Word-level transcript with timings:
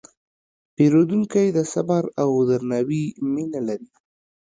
پیرودونکی 0.75 1.47
د 1.57 1.59
صبر 1.73 2.03
او 2.21 2.29
درناوي 2.49 3.05
مینه 3.33 3.59
لري. 3.67 3.89